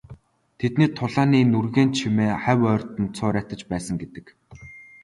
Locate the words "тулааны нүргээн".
0.97-1.89